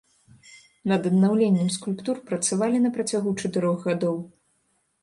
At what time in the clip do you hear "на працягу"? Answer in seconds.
2.87-3.39